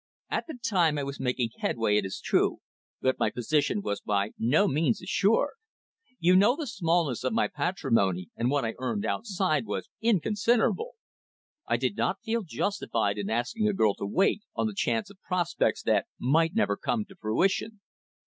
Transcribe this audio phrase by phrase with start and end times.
[0.31, 2.57] "At that time I was making headway, it is true,
[3.01, 5.51] but my position was by no means assured.
[6.17, 10.93] You know the smallness of my patrimony, and what I earned outside was inconsiderable.
[11.67, 15.21] I did not feel justified in asking a girl to wait, on the chance of
[15.21, 17.79] prospects that might never come to fruition."